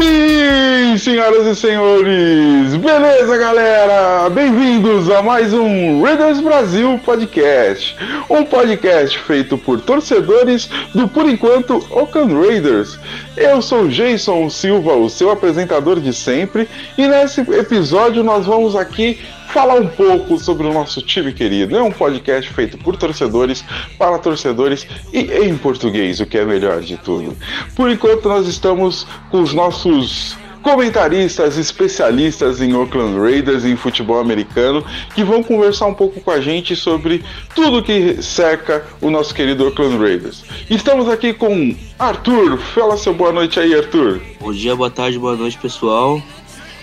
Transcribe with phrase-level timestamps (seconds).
[0.00, 2.76] Sim, senhoras e senhores!
[2.76, 4.30] Beleza, galera?
[4.30, 7.96] Bem-vindos a mais um Raiders Brasil Podcast.
[8.30, 12.96] Um podcast feito por torcedores do, por enquanto, Oakland Raiders.
[13.36, 19.18] Eu sou Jason Silva, o seu apresentador de sempre, e nesse episódio nós vamos aqui
[19.58, 21.76] falar um pouco sobre o nosso time querido.
[21.76, 23.64] É um podcast feito por torcedores,
[23.98, 27.36] para torcedores e em português, o que é melhor de tudo.
[27.74, 34.20] Por enquanto, nós estamos com os nossos comentaristas especialistas em Oakland Raiders e em futebol
[34.20, 39.34] americano que vão conversar um pouco com a gente sobre tudo que cerca o nosso
[39.34, 40.44] querido Oakland Raiders.
[40.70, 42.58] Estamos aqui com Arthur.
[42.58, 44.20] Fala seu boa noite aí, Arthur.
[44.40, 46.22] Bom dia, boa tarde, boa noite, pessoal.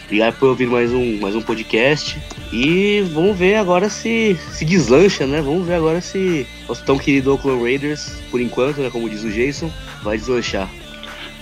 [0.05, 2.19] Obrigado por ouvir mais um, mais um podcast.
[2.53, 5.41] E vamos ver agora se se deslancha, né?
[5.41, 9.31] Vamos ver agora se nosso tão querido Oakland Raiders, por enquanto, né, como diz o
[9.31, 9.71] Jason,
[10.03, 10.69] vai deslanchar.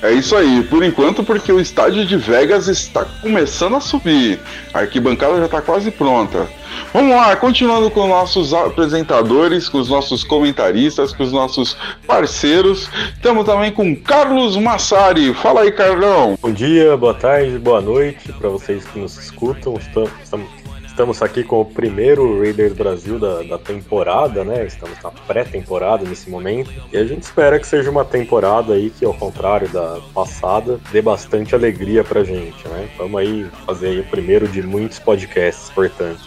[0.04, 4.38] É isso aí, por enquanto, porque o estádio de Vegas está começando a subir.
[4.74, 6.46] A arquibancada já está quase pronta.
[6.94, 12.90] Vamos lá, continuando com nossos apresentadores, com os nossos comentaristas, com os nossos parceiros.
[13.14, 15.34] Estamos também com Carlos Massari.
[15.36, 16.38] Fala aí, Carlão.
[16.42, 19.76] Bom dia, boa tarde, boa noite para vocês que nos escutam.
[19.78, 20.50] Estamos,
[20.94, 24.64] Estamos aqui com o primeiro Raiders Brasil da, da temporada, né?
[24.64, 26.70] Estamos na pré-temporada nesse momento.
[26.94, 31.02] E a gente espera que seja uma temporada aí que, ao contrário da passada, dê
[31.02, 32.88] bastante alegria pra gente, né?
[32.96, 36.22] Vamos aí fazer aí o primeiro de muitos podcasts, portanto.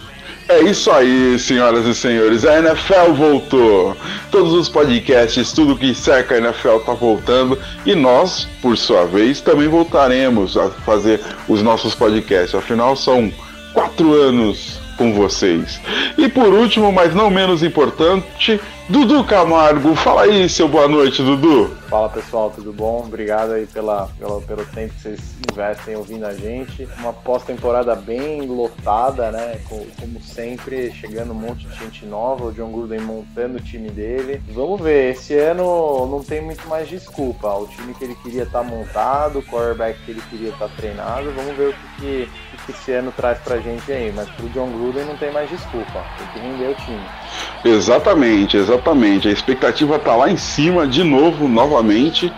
[0.49, 2.45] É isso aí, senhoras e senhores.
[2.45, 3.97] A NFL voltou.
[4.33, 7.57] Todos os podcasts, tudo que cerca a NFL tá voltando.
[7.85, 12.55] E nós, por sua vez, também voltaremos a fazer os nossos podcasts.
[12.55, 13.33] Afinal, são
[13.77, 15.79] quatro anos com vocês.
[16.17, 19.97] E por último, mas não menos importante, Dudu Camargo.
[19.97, 21.77] Fala aí, seu boa noite, Dudu.
[21.89, 23.03] Fala pessoal, tudo bom?
[23.05, 25.21] Obrigado aí pela, pela, pelo tempo que vocês
[25.51, 26.89] investem ouvindo a gente.
[26.99, 29.61] Uma pós-temporada bem lotada, né?
[29.69, 33.91] Como, como, sempre, chegando um monte de gente nova, o John Gruden montando o time
[33.91, 34.41] dele.
[34.51, 37.53] Vamos ver, esse ano não tem muito mais desculpa.
[37.55, 40.75] O time que ele queria estar tá montado, o quarterback que ele queria estar tá
[40.77, 41.33] treinado.
[41.33, 44.69] Vamos ver o que, que que esse ano traz pra gente aí, mas pro John
[44.71, 47.01] Gruden não tem mais desculpa, tem que render o time.
[47.65, 48.76] Exatamente, exatamente.
[49.29, 52.33] A expectativa tá lá em cima de novo, novamente,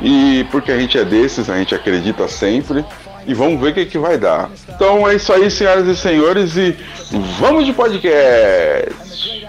[0.00, 2.84] e porque a gente é desses, a gente acredita sempre.
[3.26, 4.50] E vamos ver o que, que vai dar.
[4.68, 6.76] Então é isso aí, senhoras e senhores, e
[7.38, 9.46] vamos de podcast!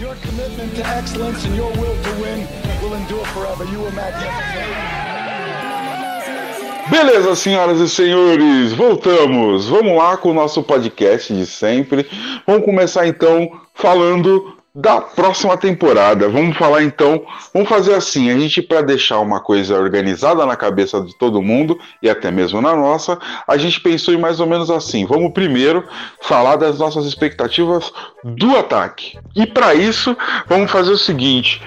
[0.00, 2.46] Your commitment to excellence and your will to win
[2.82, 3.64] will endure forever.
[3.64, 5.02] You were magnificent.
[6.90, 9.68] Beleza, senhoras e senhores, voltamos.
[9.68, 12.06] Vamos lá com o nosso podcast de sempre.
[12.46, 16.28] Vamos começar então falando da próxima temporada.
[16.30, 21.00] Vamos falar então, vamos fazer assim, a gente para deixar uma coisa organizada na cabeça
[21.02, 24.70] de todo mundo e até mesmo na nossa, a gente pensou em mais ou menos
[24.70, 25.04] assim.
[25.04, 25.86] Vamos primeiro
[26.22, 27.92] falar das nossas expectativas
[28.24, 29.18] do ataque.
[29.36, 30.16] E para isso,
[30.48, 31.60] vamos fazer o seguinte: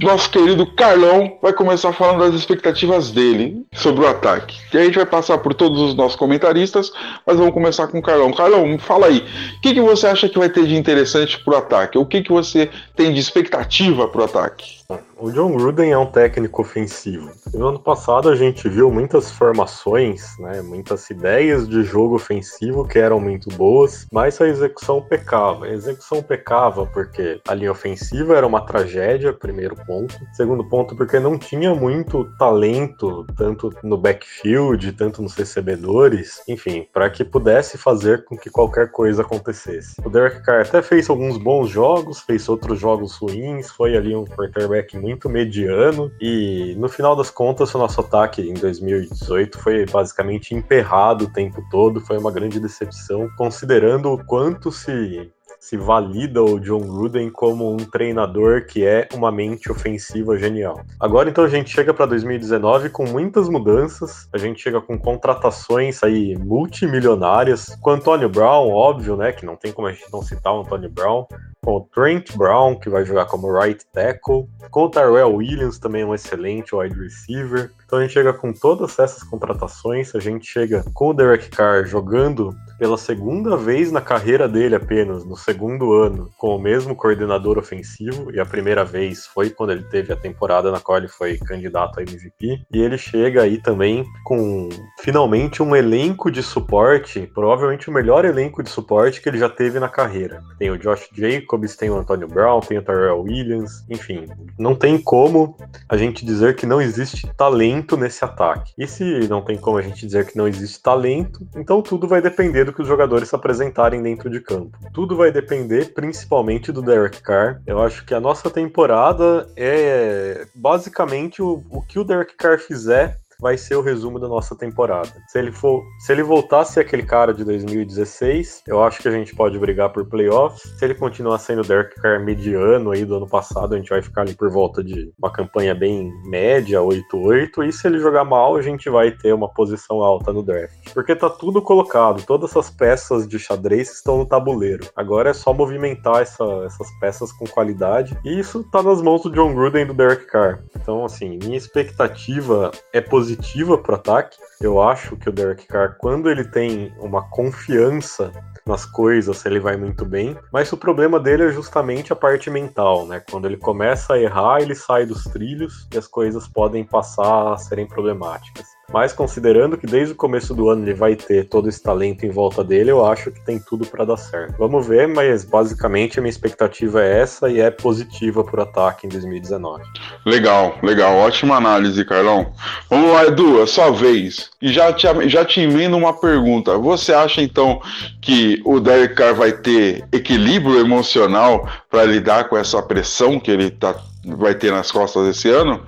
[0.00, 4.56] nosso querido Carlão vai começar falando das expectativas dele sobre o ataque.
[4.72, 6.92] E a gente vai passar por todos os nossos comentaristas,
[7.26, 8.32] mas vamos começar com o Carlão.
[8.32, 9.24] Carlão, fala aí,
[9.56, 11.98] o que, que você acha que vai ter de interessante pro ataque?
[11.98, 14.77] O que, que você tem de expectativa pro ataque?
[15.18, 17.30] O John Gruden é um técnico ofensivo.
[17.52, 22.98] No ano passado a gente viu muitas formações, né, muitas ideias de jogo ofensivo que
[22.98, 25.66] eram muito boas, mas a execução pecava.
[25.66, 30.14] A execução pecava porque a linha ofensiva era uma tragédia, primeiro ponto.
[30.32, 37.10] Segundo ponto, porque não tinha muito talento, tanto no backfield, tanto nos recebedores, enfim, para
[37.10, 40.00] que pudesse fazer com que qualquer coisa acontecesse.
[40.02, 44.24] O Derek Carr até fez alguns bons jogos, fez outros jogos ruins, foi ali um
[44.24, 49.84] quarterback muito muito mediano e no final das contas o nosso ataque em 2018 foi
[49.86, 55.30] basicamente emperrado o tempo todo, foi uma grande decepção, considerando o quanto se
[55.60, 60.80] se valida o John Gruden como um treinador que é uma mente ofensiva genial.
[61.00, 66.02] Agora então a gente chega para 2019 com muitas mudanças, a gente chega com contratações
[66.02, 70.54] aí multimilionárias, com Antônio Brown, óbvio, né, que não tem como a gente não citar
[70.54, 71.26] o Antônio Brown,
[71.68, 76.02] com o Trent Brown, que vai jogar como right tackle, com o Tyrell Williams, também
[76.02, 80.84] um excelente wide receiver, Então a gente chega com todas essas contratações, a gente chega
[80.92, 86.30] com o Derek Carr jogando pela segunda vez na carreira dele apenas, no segundo ano,
[86.36, 90.70] com o mesmo coordenador ofensivo, e a primeira vez foi quando ele teve a temporada
[90.70, 94.68] na qual ele foi candidato a MVP, e ele chega aí também com
[95.00, 99.80] finalmente um elenco de suporte, provavelmente o melhor elenco de suporte que ele já teve
[99.80, 100.44] na carreira.
[100.58, 104.26] Tem o Josh Jacobs, tem o Antonio Brown, tem o Tyrell Williams, enfim,
[104.58, 105.56] não tem como
[105.88, 108.72] a gente dizer que não existe talento nesse ataque.
[108.76, 112.20] E se não tem como a gente dizer que não existe talento, então tudo vai
[112.20, 114.78] depender do que os jogadores se apresentarem dentro de campo.
[114.92, 117.60] Tudo vai depender principalmente do Derek Carr.
[117.66, 123.18] Eu acho que a nossa temporada é basicamente o, o que o Derek Carr fizer
[123.40, 125.10] vai ser o resumo da nossa temporada.
[125.28, 129.34] Se ele for, se ele voltasse aquele cara de 2016, eu acho que a gente
[129.34, 130.62] pode brigar por playoffs.
[130.76, 134.02] Se ele continuar sendo o Derek Carr mediano aí do ano passado, a gente vai
[134.02, 138.56] ficar ali por volta de uma campanha bem média, 8-8, e se ele jogar mal,
[138.56, 140.92] a gente vai ter uma posição alta no draft.
[140.92, 144.86] Porque tá tudo colocado, todas essas peças de xadrez estão no tabuleiro.
[144.96, 149.30] Agora é só movimentar essa, essas peças com qualidade, e isso tá nas mãos do
[149.30, 150.64] John Gruden e do Derek Carr.
[150.74, 154.38] Então, assim, minha expectativa é positiva positiva para ataque.
[154.60, 158.32] Eu acho que o Derek Carr, quando ele tem uma confiança
[158.66, 160.36] nas coisas, ele vai muito bem.
[160.52, 163.22] Mas o problema dele é justamente a parte mental, né?
[163.30, 167.56] Quando ele começa a errar, ele sai dos trilhos e as coisas podem passar a
[167.58, 168.77] serem problemáticas.
[168.90, 172.30] Mas considerando que desde o começo do ano ele vai ter todo esse talento em
[172.30, 174.54] volta dele, eu acho que tem tudo para dar certo.
[174.58, 179.10] Vamos ver, mas basicamente a minha expectativa é essa e é positiva o ataque em
[179.10, 179.84] 2019.
[180.24, 182.50] Legal, legal, ótima análise, Carlão.
[182.88, 184.50] Vamos lá, Edu, é sua vez.
[184.60, 186.78] E já te, já te emendo uma pergunta.
[186.78, 187.80] Você acha então
[188.22, 193.70] que o Derek Carr vai ter equilíbrio emocional para lidar com essa pressão que ele
[193.70, 193.94] tá,
[194.24, 195.82] vai ter nas costas esse ano?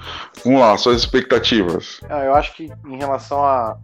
[0.44, 2.00] Vamos lá, suas expectativas.
[2.08, 3.76] Ah, eu acho que em relação à,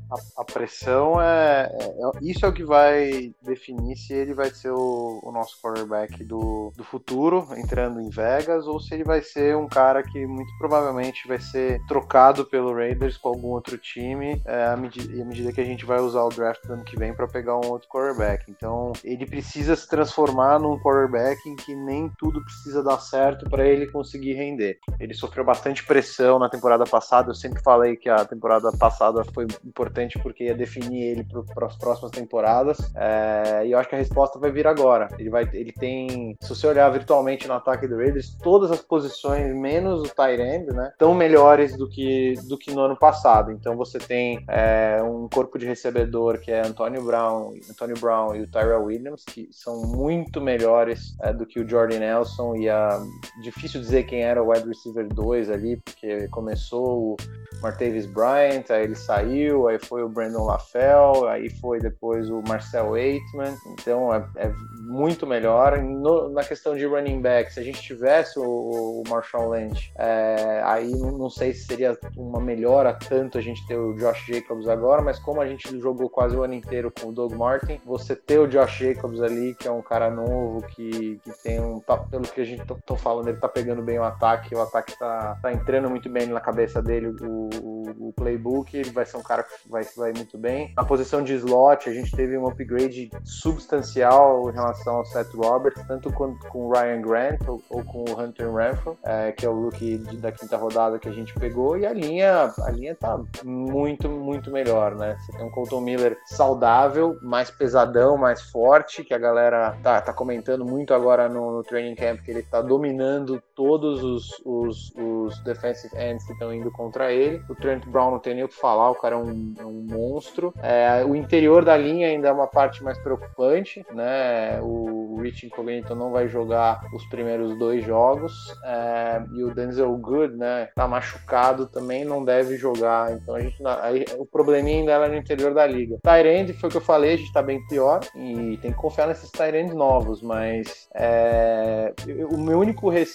[0.52, 5.20] pressão, é, é, é, isso é o que vai definir se ele vai ser o,
[5.22, 9.66] o, nosso quarterback do, do futuro, entrando em Vegas, ou se ele vai ser um
[9.66, 14.76] cara que muito provavelmente vai ser trocado pelo Raiders com algum outro time é, à,
[14.76, 17.28] medida, à medida que a gente vai usar o draft do ano que vem para
[17.28, 18.44] pegar um outro quarterback.
[18.48, 23.66] Então, ele precisa se transformar num quarterback em que nem tudo precisa dar certo para
[23.66, 24.78] ele conseguir render.
[24.98, 27.30] Ele sofreu bastante pressão na temporada passada.
[27.30, 31.76] Eu sempre falei que a temporada passada foi importante porque ia definir ele para as
[31.76, 32.78] próximas temporadas.
[32.94, 35.08] É, e eu acho que a resposta vai vir agora.
[35.18, 39.54] Ele vai, ele tem, se você olhar virtualmente no ataque do Raiders, todas as posições
[39.54, 43.50] menos o Tyrande, né, tão melhores do que do que no ano passado.
[43.52, 48.42] Então você tem é, um corpo de recebedor que é Antonio Brown, Antonio Brown e
[48.42, 53.00] o Tyrell Williams que são muito melhores é, do que o Jordan Nelson e a
[53.42, 57.16] difícil dizer quem era o wide receiver 2 ali, porque começou o
[57.60, 62.90] Martavis Bryant, aí ele saiu, aí foi o Brandon LaFell, aí foi depois o Marcel
[62.90, 65.78] Waitman, então é, é muito melhor.
[65.82, 70.62] No, na questão de running back, se a gente tivesse o, o Marshall Lynch, é,
[70.64, 75.02] aí não, sei se seria uma melhora tanto a gente ter o Josh Jacobs agora,
[75.02, 78.38] mas como a gente jogou quase o ano inteiro com o Doug Martin, você ter
[78.38, 81.80] o Josh Jacobs ali, que é um cara novo, que, que tem um.
[82.10, 84.98] Pelo que a gente tô, tô falando, ele tá pegando bem o ataque, o ataque
[84.98, 89.16] tá, tá entrando muito bem na cabeça dele, o, o, o playbook, ele vai ser
[89.16, 90.72] um cara que vai, vai muito bem.
[90.76, 95.82] Na posição de slot, a gente teve um upgrade substancial em relação ao Seth Roberts,
[95.86, 99.48] tanto com, com o Ryan Grant ou, ou, com o Hunter Renfro, é, que é
[99.48, 102.94] o rookie de, da quinta rodada que a gente pegou, e a linha, a linha
[102.94, 105.16] tá muito, muito melhor, né?
[105.20, 110.12] Você tem um Colton Miller saudável, mais pesadão, mais forte, que a galera tá, tá
[110.12, 113.15] comentando muito agora no, no training camp, que ele tá dominando
[113.54, 117.42] todos os, os, os defensive ends que estão indo contra ele.
[117.48, 119.86] O Trent Brown não tem nem o que falar, o cara é um, é um
[119.88, 120.52] monstro.
[120.62, 124.60] É, o interior da linha ainda é uma parte mais preocupante, né?
[124.62, 128.32] O Rich Incognito não vai jogar os primeiros dois jogos
[128.64, 130.68] é, e o Denzel Good, né?
[130.74, 133.12] Tá machucado também, não deve jogar.
[133.12, 135.98] Então a gente, aí, o probleminha ainda é no interior da liga.
[136.02, 139.08] Tyrande foi o que eu falei, a gente tá bem pior e tem que confiar
[139.08, 141.92] nesses Tyrands novos, mas é,
[142.30, 143.05] o meu único receio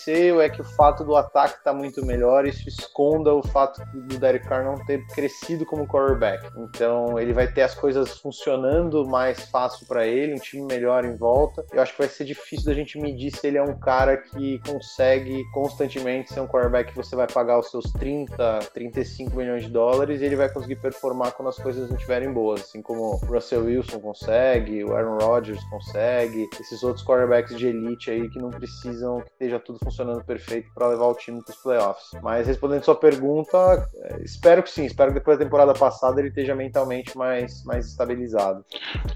[0.42, 4.18] é que o fato do ataque estar tá muito melhor isso esconda o fato do
[4.18, 6.48] Derek Carr não ter crescido como quarterback.
[6.58, 11.16] Então ele vai ter as coisas funcionando mais fácil para ele, um time melhor em
[11.16, 11.66] volta.
[11.72, 14.60] Eu acho que vai ser difícil da gente medir se ele é um cara que
[14.60, 19.70] consegue constantemente ser um quarterback que você vai pagar os seus 30, 35 milhões de
[19.70, 23.18] dólares e ele vai conseguir performar quando as coisas não estiverem boas, assim como o
[23.18, 28.50] Russell Wilson consegue, o Aaron Rodgers consegue, esses outros quarterbacks de elite aí que não
[28.50, 32.12] precisam que esteja tudo funcionando perfeito para levar o time para os playoffs.
[32.22, 34.86] Mas respondendo sua pergunta, é, espero que sim.
[34.86, 38.64] Espero que depois da temporada passada ele esteja mentalmente mais, mais estabilizado.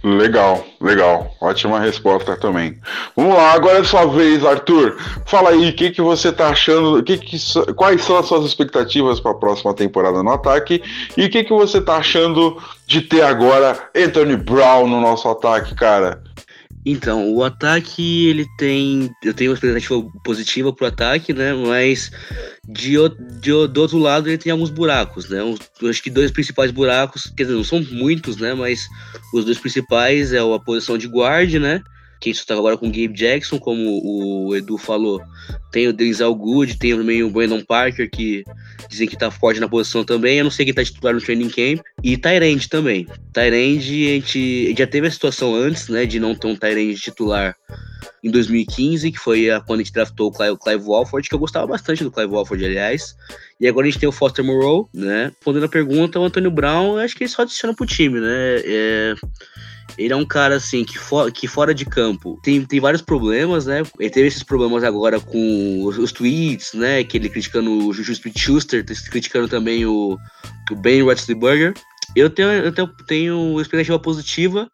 [0.03, 1.31] Legal, legal.
[1.39, 2.79] Ótima resposta também.
[3.15, 4.97] Vamos lá, agora é sua vez, Arthur.
[5.25, 7.03] Fala aí, o que, que você tá achando?
[7.03, 7.37] Que que,
[7.75, 10.81] quais são as suas expectativas para a próxima temporada no ataque?
[11.15, 15.75] E o que, que você tá achando de ter agora Anthony Brown no nosso ataque,
[15.75, 16.23] cara?
[16.85, 19.09] Então, o ataque, ele tem.
[19.23, 21.51] Eu tenho uma expectativa positiva pro ataque, né?
[21.53, 22.11] Mas
[22.69, 22.95] de,
[23.41, 25.39] de, do outro lado ele tem alguns buracos, né?
[25.89, 28.53] Acho que dois principais buracos, quer dizer, não são muitos, né?
[28.53, 28.87] Mas
[29.33, 31.81] os dois principais é a posição de guard, né?
[32.19, 35.21] que isso estava agora com o Gabe Jackson, como o Edu falou.
[35.71, 38.43] Tem o Denzel Good, tem também o Brandon Parker, que
[38.89, 40.37] dizem que tá forte na posição também.
[40.37, 41.85] Eu não sei quem tá titular no training camp.
[42.03, 43.07] E Tyrande também.
[43.33, 47.55] Tyrande, a gente já teve a situação antes, né, de não ter um Tyrande titular
[48.23, 51.39] em 2015, que foi a, quando a gente draftou o Clive, Clive Walford, que eu
[51.39, 53.15] gostava bastante do Clive Walford, aliás.
[53.59, 55.31] E agora a gente tem o Foster Moreau, né?
[55.35, 58.61] Respondendo a pergunta, o Antônio Brown, acho que ele só adiciona pro time, né?
[58.65, 59.15] É
[59.97, 63.65] ele é um cara, assim, que, for, que fora de campo tem, tem vários problemas,
[63.65, 63.83] né?
[63.99, 67.03] Ele teve esses problemas agora com os, os tweets, né?
[67.03, 68.77] Que ele criticando o Juju Smith-Schuster, tá
[69.09, 70.17] criticando também o,
[70.71, 71.73] o Ben Roethlisberger.
[72.15, 74.71] Eu tenho, eu tenho, tenho expectativa positiva,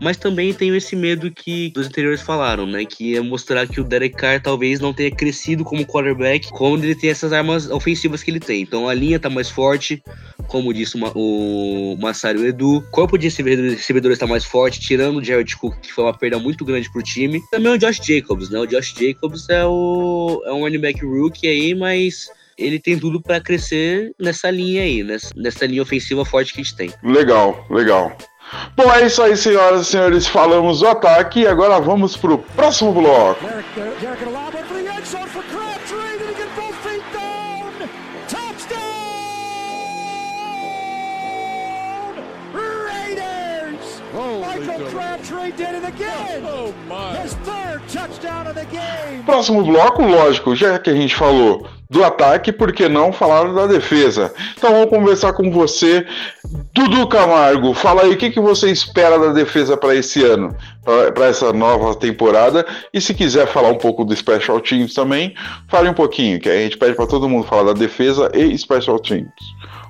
[0.00, 2.84] mas também tenho esse medo que os anteriores falaram, né?
[2.84, 6.94] Que é mostrar que o Derek Carr talvez não tenha crescido como quarterback quando ele
[6.94, 8.62] tem essas armas ofensivas que ele tem.
[8.62, 10.00] Então a linha tá mais forte,
[10.46, 12.76] como disse o Massario Edu.
[12.76, 16.38] O corpo de recebedores está mais forte, tirando o Jared Cook, que foi uma perda
[16.38, 17.42] muito grande pro time.
[17.50, 18.60] Também o Josh Jacobs, né?
[18.60, 23.20] O Josh Jacobs é, o, é um running back rookie aí, mas ele tem tudo
[23.20, 26.92] para crescer nessa linha aí, nessa, nessa linha ofensiva forte que a gente tem.
[27.02, 28.16] Legal, legal.
[28.76, 30.26] Bom, é isso aí, senhoras e senhores.
[30.26, 33.44] Falamos do ataque e agora vamos pro próximo bloco.
[49.24, 53.66] Próximo bloco, lógico, já que a gente falou do ataque, por que não falar da
[53.66, 54.32] defesa?
[54.56, 56.06] Então vamos conversar com você,
[56.72, 57.72] Dudu Camargo.
[57.72, 60.54] Fala aí o que, que você espera da defesa para esse ano,
[61.14, 62.66] para essa nova temporada.
[62.92, 65.34] E se quiser falar um pouco do Special Teams também,
[65.68, 68.98] fale um pouquinho, que a gente pede para todo mundo falar da defesa e Special
[68.98, 69.30] Teams.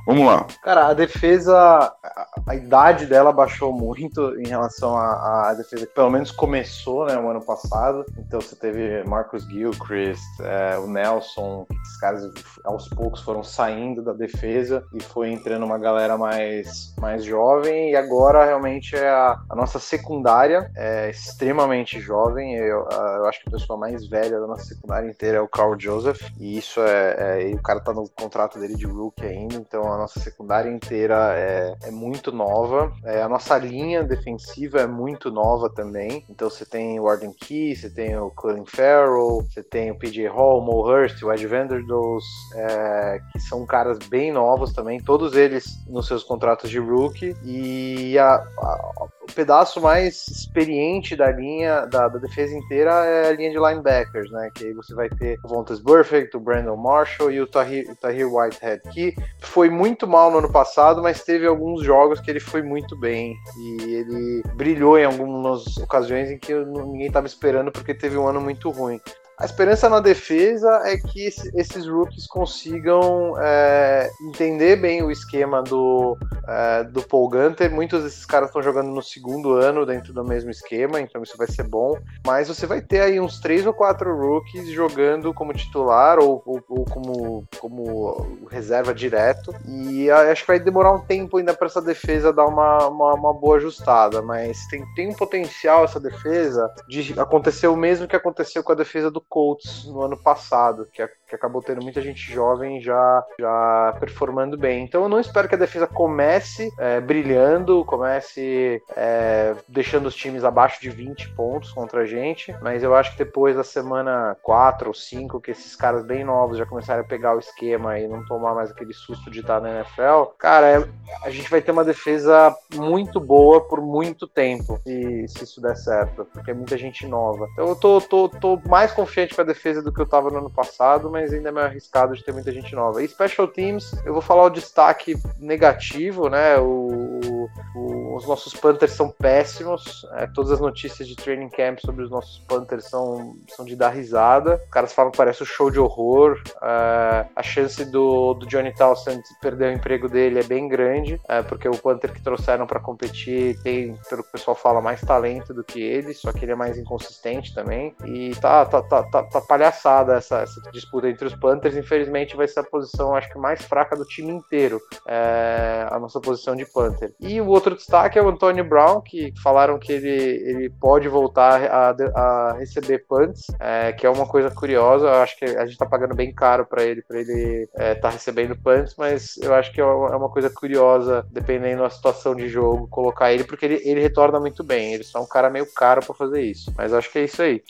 [0.06, 0.46] Vamos lá.
[0.62, 6.11] Cara, a defesa, a, a idade dela baixou muito em relação à, defesa que pelo
[6.11, 8.04] menos começou, né, o ano passado.
[8.18, 12.30] Então você teve Marcus Gilchrist, é, o Nelson, esses caras
[12.64, 17.92] aos poucos foram saindo da defesa e foi entrando uma galera mais, mais jovem.
[17.92, 22.56] E agora realmente é a, a nossa secundária, é extremamente jovem.
[22.56, 25.78] Eu, eu, acho que a pessoa mais velha da nossa secundária inteira é o Carl
[25.78, 26.20] Joseph.
[26.38, 29.98] E isso é, é o cara tá no contrato dele de rookie ainda, então a
[29.98, 32.92] nossa secundária inteira é, é muito nova.
[33.04, 36.24] É, a nossa linha defensiva é muito nova também.
[36.28, 40.26] Então você tem o Arden Key, você tem o Colin Farrell, você tem o PJ
[40.28, 42.24] Hall, o Mo Hurst, o Ed Vanderdoes,
[42.54, 47.34] é, que são caras bem novos também, todos eles nos seus contratos de rookie.
[47.44, 53.33] E a, a, o pedaço mais experiente da linha, da, da, defesa inteira é a
[53.33, 54.50] linha de linebackers, né?
[54.54, 57.97] Que aí você vai ter o Vontaze Perfect, o Brandon Marshall e o Tahir, o
[57.97, 62.40] Tahir Whitehead, que foi muito mal no ano passado, mas teve alguns jogos que ele
[62.40, 63.35] foi muito bem.
[63.59, 68.40] E ele brilhou em algumas ocasiões em que ninguém estava esperando porque teve um ano
[68.40, 69.00] muito ruim.
[69.37, 76.17] A esperança na defesa é que esses rookies consigam é, entender bem o esquema do,
[76.47, 77.69] é, do Paul Gunter.
[77.69, 81.49] Muitos desses caras estão jogando no segundo ano dentro do mesmo esquema, então isso vai
[81.49, 81.99] ser bom.
[82.25, 86.62] Mas você vai ter aí uns três ou quatro rookies jogando como titular ou, ou,
[86.69, 89.53] ou como, como reserva direto.
[89.67, 93.35] E acho que vai demorar um tempo ainda para essa defesa dar uma, uma, uma,
[93.35, 94.23] boa ajustada.
[94.23, 98.76] Mas tem, tem um potencial essa defesa de acontecer o mesmo que aconteceu com a
[98.76, 103.97] defesa do Colts no ano passado, que, que acabou tendo muita gente jovem já, já
[103.99, 104.85] performando bem.
[104.85, 110.45] Então eu não espero que a defesa comece é, brilhando, comece é, deixando os times
[110.45, 114.88] abaixo de 20 pontos contra a gente, mas eu acho que depois da semana 4
[114.88, 118.25] ou 5, que esses caras bem novos já começarem a pegar o esquema e não
[118.25, 120.88] tomar mais aquele susto de estar na NFL, cara, é,
[121.23, 125.76] a gente vai ter uma defesa muito boa por muito tempo, se, se isso der
[125.76, 127.47] certo, porque é muita gente nova.
[127.53, 130.38] Então eu tô, tô, tô mais confiante para a defesa do que eu estava no
[130.38, 133.02] ano passado, mas ainda é meio arriscado de ter muita gente nova.
[133.02, 136.59] E Special Teams, eu vou falar o destaque negativo, né?
[136.59, 140.07] O, o, os nossos Panthers são péssimos.
[140.14, 143.90] É, todas as notícias de training camp sobre os nossos Panthers são, são de dar
[143.90, 144.61] risada.
[144.64, 146.40] Os caras falam que parece um show de horror.
[146.62, 151.43] É, a chance do, do Johnny Townsend perder o emprego dele é bem grande, é,
[151.43, 155.52] porque o Panther que trouxeram para competir tem, pelo que o pessoal fala, mais talento
[155.52, 157.95] do que ele, só que ele é mais inconsistente também.
[158.04, 161.76] E tá, tá, tá, tá, tá palhaçada essa, essa disputa entre os Panthers.
[161.76, 166.20] Infelizmente, vai ser a posição, acho que mais fraca do time inteiro, é, a nossa
[166.20, 167.12] posição de Panther.
[167.20, 171.62] E o outro destaque é o Antonio Brown, que falaram que ele, ele pode voltar
[171.64, 175.06] a, a receber punts, é, que é uma coisa curiosa.
[175.06, 178.08] Eu acho que a gente tá pagando bem caro para ele, para ele é, tá
[178.08, 182.88] recebendo punts, mas eu acho que é uma coisa curiosa, dependendo da situação de jogo,
[182.88, 184.94] colocar ele, porque ele, ele retorna muito bem.
[184.94, 186.73] Ele só é um cara meio caro para fazer isso.
[186.76, 187.62] Mas acho que é isso aí.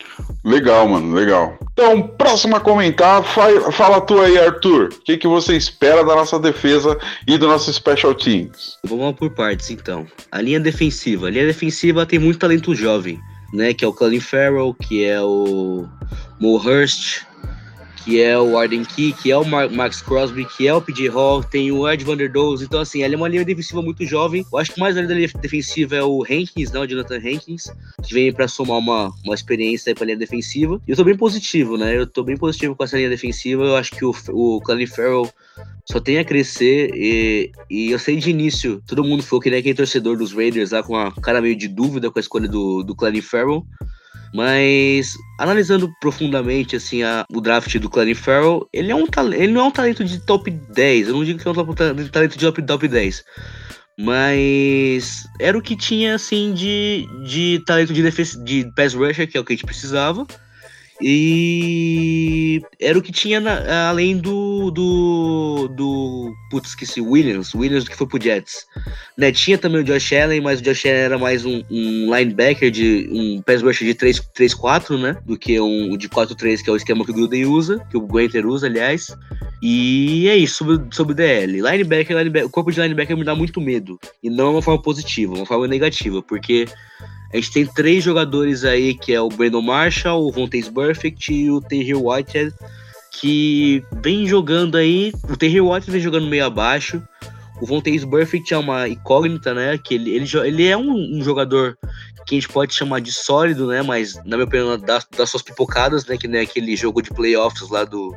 [0.44, 1.54] Legal, mano, legal.
[1.72, 4.90] Então, próximo a comentar, fala, fala tu aí, Arthur.
[4.92, 8.78] O que, que você espera da nossa defesa e do nosso Special Teams?
[8.84, 10.06] Vamos por partes, então.
[10.30, 11.26] A linha defensiva.
[11.26, 13.18] A linha defensiva tem muito talento jovem,
[13.52, 13.74] né?
[13.74, 15.86] Que é o Colin Farrell, que é o
[16.40, 17.22] Mo Hurst,
[18.04, 21.42] que é o Arden Key, que é o Max Crosby, que é o PJ Hall,
[21.42, 22.61] tem o Ed Vanderdoes.
[22.61, 24.44] Então, assim, ela é uma linha defensiva muito jovem.
[24.52, 26.80] Eu acho que mais a linha defensiva é o Hankins, né?
[26.80, 30.80] O Jonathan Hankins, que vem para somar uma, uma experiência aí pra linha defensiva.
[30.87, 31.96] E eu tô bem positivo, né?
[31.96, 33.64] Eu tô bem positivo com essa linha defensiva.
[33.64, 35.32] Eu acho que o, o Clanny Farrell
[35.84, 39.56] só tem a crescer e, e eu sei de início, todo mundo falou que ele
[39.56, 42.49] é aquele torcedor dos Raiders lá com a cara meio de dúvida com a escolha
[42.49, 43.64] do, do Clanny Farrell.
[44.34, 49.60] Mas analisando profundamente assim a, o draft do Clarence Farrell, ele é um ele não
[49.60, 51.06] é um talento de top 10.
[51.06, 51.54] Eu não digo que é um
[52.10, 53.24] talento de top, top 10.
[53.96, 59.38] Mas era o que tinha assim de, de talento de, defesa, de pass rusher, que
[59.38, 60.26] é o que a gente precisava.
[61.00, 65.68] E era o que tinha na, além do, do.
[65.68, 66.32] do.
[66.50, 67.54] Putz, esqueci, Williams.
[67.54, 68.66] Williams que foi pro Jets.
[69.16, 72.70] Né, tinha também o Josh Allen, mas o Josh Allen era mais um, um linebacker
[72.70, 73.08] de.
[73.10, 75.16] um pass rusher de 3-4, né?
[75.24, 78.00] Do que um de 4-3, que é o esquema que o Gruden usa, que o
[78.00, 79.08] Guenter usa, aliás.
[79.60, 81.60] E é isso sobre, sobre DL.
[81.60, 83.98] Linebacker, linebacker, o corpo de linebacker me dá muito medo.
[84.22, 86.66] E não é uma forma positiva, uma forma negativa, porque
[87.34, 91.50] a gente tem três jogadores aí, que é o Brandon Marshall, o Vontaze Perfect e
[91.50, 92.54] o Tahir Whitehead,
[93.10, 95.12] que vem jogando aí.
[95.28, 97.02] O Tahir Whitehead vem jogando meio abaixo.
[97.61, 99.76] O Vontaze Perfect é uma incógnita, né?
[99.76, 101.76] Que ele, ele, ele é um, um, jogador
[102.24, 103.82] que a gente pode chamar de sólido, né?
[103.82, 106.16] Mas, na minha opinião, dá suas pipocadas, né?
[106.16, 108.14] Que nem aquele jogo de playoffs lá do,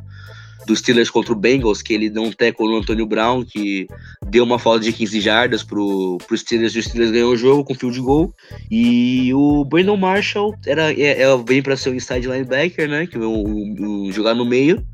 [0.68, 3.88] dos Steelers contra o Bengals, que ele um tackle no Antônio Brown, que
[4.28, 7.64] deu uma falta de 15 jardas pro, pro Steelers e o Steelers ganhou o jogo
[7.64, 8.34] com field goal.
[8.70, 13.06] E o Brandon Marshall era, é, é, vem para ser um inside linebacker, né?
[13.06, 14.84] Que é jogar no meio.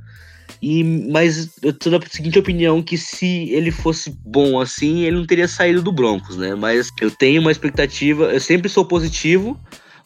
[0.62, 5.26] E, mas eu tô na seguinte opinião que se ele fosse bom assim, ele não
[5.26, 6.54] teria saído do Broncos, né?
[6.54, 9.60] Mas eu tenho uma expectativa, eu sempre sou positivo,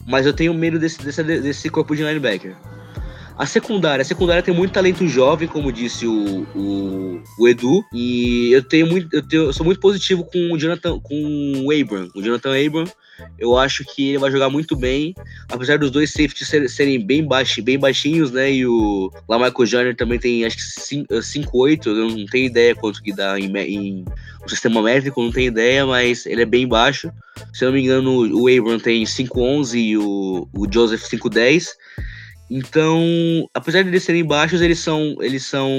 [0.07, 2.57] mas eu tenho medo desse, desse, desse corpo de linebacker.
[3.39, 8.51] A secundária, a secundária tem muito talento jovem, como disse o, o, o Edu, e
[8.51, 12.09] eu tenho muito, eu, tenho, eu sou muito positivo com o Jonathan, com o Abram.
[12.13, 12.83] O Jonathan Abram,
[13.39, 15.15] eu acho que ele vai jogar muito bem,
[15.49, 18.51] apesar dos dois safeties serem bem, baixi, bem baixinhos, né?
[18.51, 19.95] E o Lamarco Jr.
[19.95, 24.05] também tem acho que 5'8, eu não tenho ideia quanto que dá em, em
[24.45, 27.09] o sistema métrico, não tenho ideia, mas ele é bem baixo.
[27.53, 31.67] Se eu não me engano, o Abram tem 5'11 e o, o Joseph 5'10.
[32.49, 35.69] Então, apesar de eles serem baixos, eles são, eles são,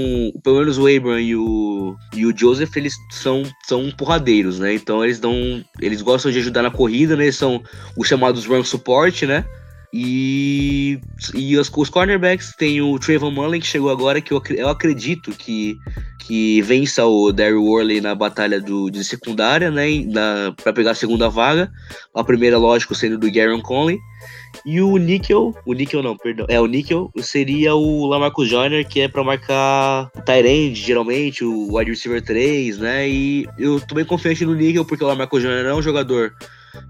[0.43, 4.75] pelo menos o Abram e o, e o Joseph, eles são, são porradeiros, né?
[4.75, 5.35] Então eles dão,
[5.81, 7.25] eles gostam de ajudar na corrida, né?
[7.25, 7.61] Eles são
[7.97, 9.45] os chamados run support, né?
[9.93, 11.01] E,
[11.35, 15.33] e os, os cornerbacks tem o Trayvon Mullen que chegou agora, que eu, eu acredito
[15.33, 15.77] que,
[16.21, 19.87] que vença o Daryl Worley na batalha do, de secundária, né?
[20.63, 21.71] para pegar a segunda vaga.
[22.15, 23.99] A primeira, lógico, sendo do Garen Conley.
[24.65, 29.01] E o Nickel, o Nickel não, perdão, é o Nickel seria o Lamarcus Joyner, que
[29.01, 33.09] é para marcar o Tyrande, geralmente, o wide receiver 3, né?
[33.09, 36.35] E eu tô bem confiante no Nickel, porque o Lamarcus Joyner é um jogador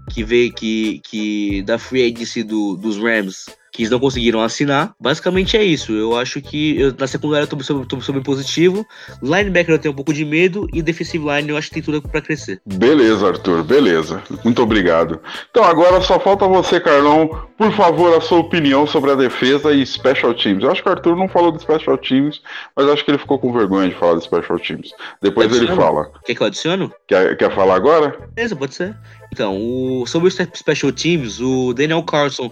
[0.09, 4.93] que veio que, que da free agency do, dos Rams que eles não conseguiram assinar.
[4.99, 5.93] Basicamente é isso.
[5.93, 8.85] Eu acho que eu, na secundária eu tô, bem positivo.
[9.23, 12.01] Linebacker eu tenho um pouco de medo e defensive line eu acho que tem tudo
[12.01, 12.61] para crescer.
[12.65, 14.21] Beleza, Arthur, beleza.
[14.43, 15.21] Muito obrigado.
[15.49, 17.47] Então agora só falta você, Carlão.
[17.57, 20.63] Por favor, a sua opinião sobre a defesa e special teams.
[20.63, 22.41] Eu acho que o Arthur não falou de special teams,
[22.75, 24.91] mas acho que ele ficou com vergonha de falar de special teams.
[25.21, 26.11] Depois ele fala.
[26.25, 26.91] Quer que eu adiciono?
[27.07, 28.17] Quer, quer falar agora?
[28.35, 28.97] Beleza, pode ser.
[29.31, 32.51] Então, o, sobre os special teams, o Daniel Carlson,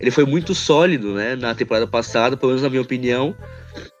[0.00, 3.34] ele foi muito sólido, né, na temporada passada, pelo menos na minha opinião.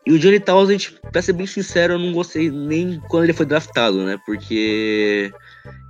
[0.04, 3.46] E o Johnny Townsend, pra ser bem sincero, eu não gostei nem quando ele foi
[3.46, 5.32] draftado, né, porque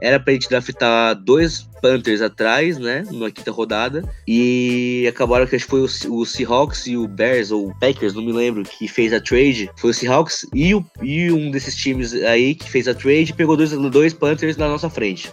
[0.01, 3.05] era pra gente draftar dois Panthers atrás, né?
[3.11, 4.03] Na quinta rodada.
[4.27, 8.33] E acabaram que acho que foi o, Seahawks e o Bears, ou Packers, não me
[8.33, 9.71] lembro, que fez a trade.
[9.77, 13.57] Foi o Seahawks e, o, e um desses times aí que fez a trade pegou
[13.57, 15.31] dois, dois Panthers na nossa frente.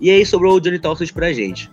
[0.00, 1.70] E aí sobrou o Johnny Tolson pra gente.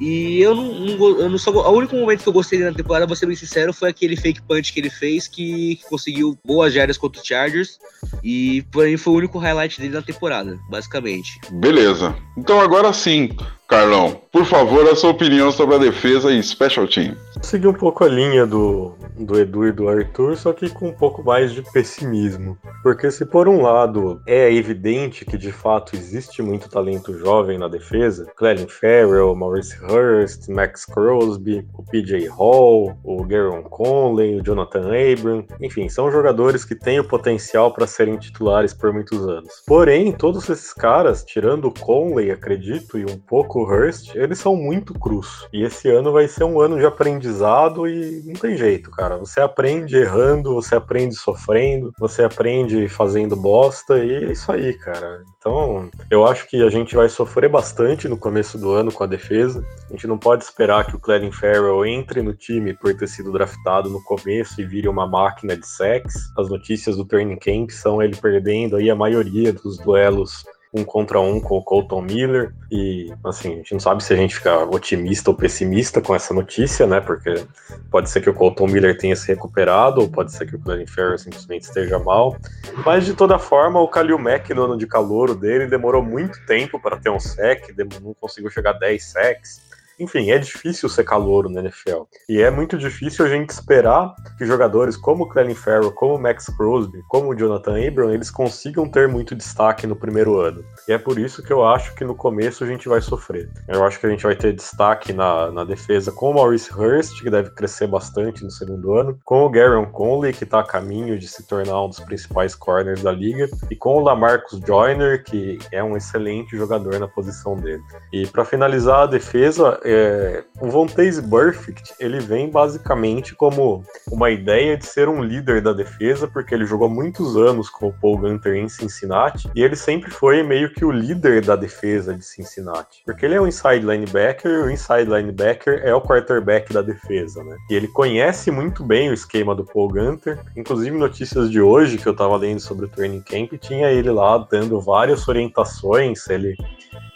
[0.00, 1.54] E eu não, não, eu não sou.
[1.54, 4.42] O único momento que eu gostei na temporada, vou ser bem sincero, foi aquele fake
[4.42, 7.78] punch que ele fez, que, que conseguiu boas jardas contra o Chargers.
[8.22, 11.40] E pra mim foi o único highlight dele na temporada, basicamente.
[11.52, 12.14] Beleza.
[12.36, 13.30] Então agora sim,
[13.74, 17.16] Carlão, por favor, a sua opinião sobre a defesa e special team.
[17.42, 20.92] Seguir um pouco a linha do, do Edu e do Arthur, só que com um
[20.92, 22.56] pouco mais de pessimismo.
[22.82, 27.66] Porque se por um lado é evidente que de fato existe muito talento jovem na
[27.66, 34.86] defesa, Clelin Farrell, Maurice Hurst, Max Crosby, o PJ Hall, o Garon Conley, o Jonathan
[34.86, 39.62] Abram, enfim, são jogadores que têm o potencial para serem titulares por muitos anos.
[39.66, 44.94] Porém, todos esses caras, tirando o Conley, acredito, e um pouco o eles são muito
[44.94, 45.48] crus.
[45.52, 49.16] E esse ano vai ser um ano de aprendizado e não tem jeito, cara.
[49.16, 55.22] Você aprende errando, você aprende sofrendo, você aprende fazendo bosta e é isso aí, cara.
[55.38, 59.06] Então, eu acho que a gente vai sofrer bastante no começo do ano com a
[59.06, 59.64] defesa.
[59.88, 63.32] A gente não pode esperar que o Clelin Farrell entre no time por ter sido
[63.32, 66.14] draftado no começo e vire uma máquina de sex.
[66.38, 70.44] As notícias do training camp são ele perdendo aí a maioria dos duelos
[70.74, 72.52] um contra um com o Colton Miller.
[72.70, 76.34] E, assim, a gente não sabe se a gente fica otimista ou pessimista com essa
[76.34, 77.00] notícia, né?
[77.00, 77.46] Porque
[77.90, 80.86] pode ser que o Colton Miller tenha se recuperado, ou pode ser que o Glenn
[80.86, 82.36] Ferrer simplesmente esteja mal.
[82.84, 86.80] Mas, de toda forma, o Kalil Mack, no ano de calouro dele, demorou muito tempo
[86.80, 89.73] para ter um sec, não conseguiu chegar a 10 secs.
[89.98, 92.02] Enfim, é difícil ser calouro na NFL.
[92.28, 96.20] E é muito difícil a gente esperar que jogadores como o Clelin Farrell, como o
[96.20, 100.64] Max Crosby, como o Jonathan Abram, eles consigam ter muito destaque no primeiro ano.
[100.88, 103.50] E é por isso que eu acho que no começo a gente vai sofrer.
[103.68, 107.22] Eu acho que a gente vai ter destaque na, na defesa com o Maurice Hurst,
[107.22, 111.18] que deve crescer bastante no segundo ano, com o Garon Conley, que está a caminho
[111.18, 115.58] de se tornar um dos principais corners da liga, e com o Lamarcus Joyner, que
[115.70, 117.82] é um excelente jogador na posição dele.
[118.12, 124.76] E para finalizar a defesa, é, o Vontaze Burfict, ele vem basicamente como uma ideia
[124.76, 128.54] de ser um líder da defesa, porque ele jogou muitos anos com o Paul Gunter
[128.54, 133.02] em Cincinnati, e ele sempre foi meio que o líder da defesa de Cincinnati.
[133.04, 137.44] Porque ele é um inside linebacker, e o inside linebacker é o quarterback da defesa,
[137.44, 137.56] né?
[137.70, 142.06] E ele conhece muito bem o esquema do Paul Gunter, inclusive notícias de hoje que
[142.06, 146.56] eu tava lendo sobre o training camp, tinha ele lá dando várias orientações, ele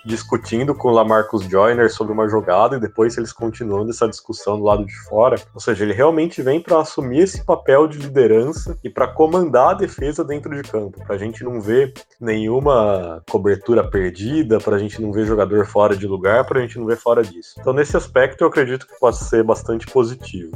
[0.08, 4.64] discutindo com o Lamarcus Joyner sobre uma jogada e depois eles continuando essa discussão do
[4.64, 5.36] lado de fora.
[5.54, 9.74] Ou seja, ele realmente vem para assumir esse papel de liderança e para comandar a
[9.74, 15.00] defesa dentro de campo, para a gente não ver nenhuma cobertura perdida, para a gente
[15.00, 17.54] não ver jogador fora de lugar, para a gente não ver fora disso.
[17.60, 20.52] Então, nesse aspecto, eu acredito que pode ser bastante positivo.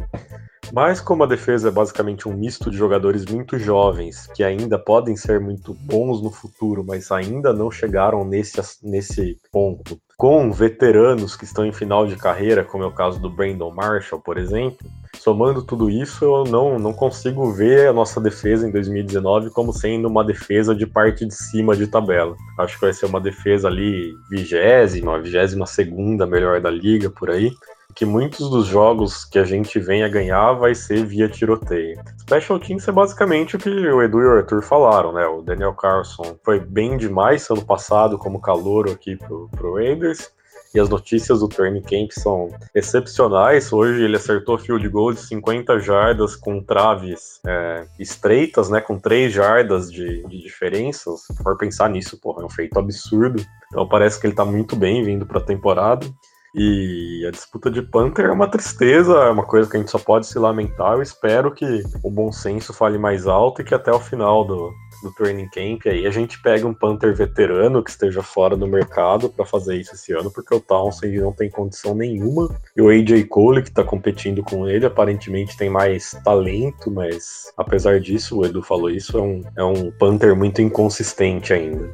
[0.71, 5.17] Mas como a defesa é basicamente um misto de jogadores muito jovens, que ainda podem
[5.17, 11.45] ser muito bons no futuro, mas ainda não chegaram nesse, nesse ponto, com veteranos que
[11.45, 14.87] estão em final de carreira, como é o caso do Brandon Marshall, por exemplo,
[15.19, 20.09] somando tudo isso, eu não, não consigo ver a nossa defesa em 2019 como sendo
[20.09, 22.37] uma defesa de parte de cima de tabela.
[22.59, 27.53] Acho que vai ser uma defesa ali vigésima, vigésima segunda melhor da liga, por aí
[27.95, 32.01] que muitos dos jogos que a gente vem a ganhar vai ser via tiroteio.
[32.21, 35.27] Special Teams é basicamente o que o Edu e o Arthur falaram, né?
[35.27, 40.31] O Daniel Carlson foi bem demais ano passado como calouro aqui pro, pro Raiders.
[40.75, 43.71] E as notícias do training camp são excepcionais.
[43.71, 48.81] Hoje ele acertou field goal de 50 jardas com traves é, estreitas, né?
[48.81, 51.15] Com 3 jardas de, de diferença.
[51.19, 53.45] Se for pensar nisso, porra, é um feito absurdo.
[53.71, 56.07] Então parece que ele tá muito bem vindo pra temporada.
[56.55, 59.99] E a disputa de Panther é uma tristeza, é uma coisa que a gente só
[59.99, 60.95] pode se lamentar.
[60.95, 64.71] Eu espero que o bom senso fale mais alto e que até o final do,
[65.03, 69.31] do training camp aí a gente pegue um Panther veterano que esteja fora do mercado
[69.31, 72.55] para fazer isso esse ano, porque o Townsend não tem condição nenhuma.
[72.77, 77.99] E o AJ Cole, que está competindo com ele, aparentemente tem mais talento, mas apesar
[77.99, 81.91] disso, o Edu falou isso, é um, é um Panther muito inconsistente ainda.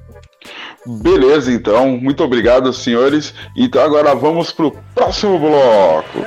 [0.87, 1.99] Beleza, então.
[1.99, 3.35] Muito obrigado, senhores.
[3.57, 6.19] Então agora vamos pro próximo bloco.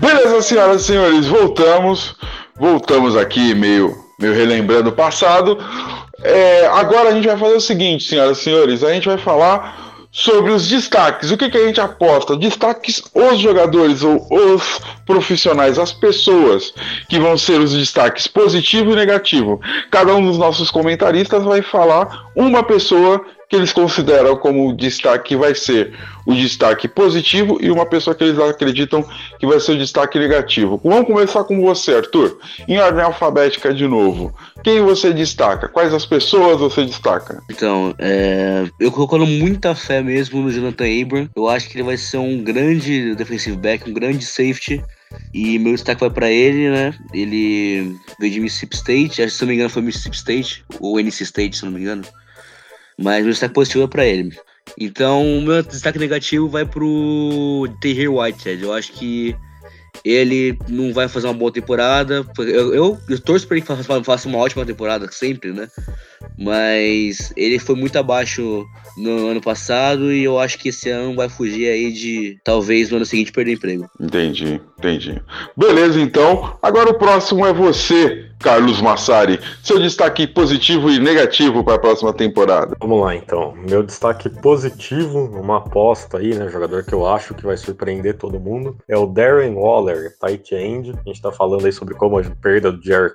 [0.00, 2.16] Beleza, senhoras e senhores, voltamos.
[2.56, 5.58] Voltamos aqui meio, meio relembrando o passado.
[6.22, 9.88] É, agora a gente vai fazer o seguinte, senhoras e senhores, a gente vai falar
[10.10, 11.30] sobre os destaques.
[11.30, 12.36] O que, que a gente aposta?
[12.36, 16.74] Destaques os jogadores ou os profissionais, as pessoas
[17.08, 19.60] que vão ser os destaques positivo e negativo.
[19.90, 25.54] Cada um dos nossos comentaristas vai falar uma pessoa que eles consideram como destaque vai
[25.54, 25.94] ser
[26.26, 29.02] o destaque positivo e uma pessoa que eles acreditam
[29.38, 30.78] que vai ser o destaque negativo.
[30.84, 32.38] Vamos começar com você, Arthur.
[32.68, 34.34] Em ordem alfabética de novo.
[34.62, 35.66] Quem você destaca?
[35.66, 37.42] Quais as pessoas você destaca?
[37.50, 38.68] Então, é...
[38.78, 41.30] eu colocando muita fé mesmo no Jonathan Abram.
[41.34, 44.84] Eu acho que ele vai ser um grande defensive back, um grande safety.
[45.32, 46.94] E meu destaque vai para ele, né?
[47.14, 51.56] Ele veio de Mississippi State, se não me engano foi Mississippi State, ou NC State,
[51.56, 52.04] se não me engano.
[52.98, 54.36] Mas meu destaque positivo é para ele.
[54.78, 58.62] Então, o meu destaque negativo vai pro Tahir Whitehead.
[58.62, 59.36] Eu acho que
[60.04, 62.26] ele não vai fazer uma boa temporada.
[62.38, 65.68] Eu, eu, eu torço para ele que faça uma ótima temporada, sempre, né?
[66.38, 68.64] Mas ele foi muito abaixo
[68.96, 72.96] no ano passado e eu acho que esse ano vai fugir aí de talvez no
[72.96, 73.88] ano seguinte perder emprego.
[74.00, 75.22] Entendi, entendi.
[75.56, 76.56] Beleza, então.
[76.62, 79.40] Agora o próximo é você, Carlos Massari.
[79.62, 82.76] Seu destaque positivo e negativo para a próxima temporada.
[82.80, 83.54] Vamos lá, então.
[83.68, 86.48] Meu destaque positivo, uma aposta aí, né?
[86.48, 90.92] Jogador que eu acho que vai surpreender todo mundo, é o Darren Waller, tight end.
[90.92, 93.14] A gente tá falando aí sobre como a perda do Jared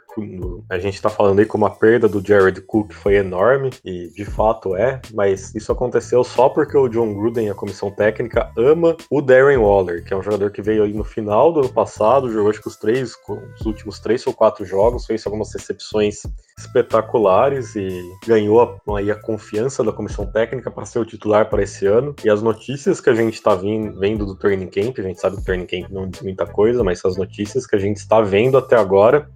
[0.69, 4.25] A gente tá falando aí como a perda do Jared Cook foi enorme, e de
[4.25, 9.21] fato é, mas isso aconteceu só porque o John Gruden a comissão técnica ama o
[9.21, 12.49] Darren Waller, que é um jogador que veio aí no final do ano passado, jogou
[12.49, 13.13] acho que os três,
[13.60, 16.23] os últimos três ou quatro jogos, fez algumas recepções
[16.58, 17.89] espetaculares e
[18.25, 22.15] ganhou aí a confiança da comissão técnica para ser o titular para esse ano.
[22.23, 25.41] E as notícias que a gente está vendo do training camp, a gente sabe que
[25.41, 28.58] o training camp não diz muita coisa, mas as notícias que a gente está vendo
[28.58, 29.27] até agora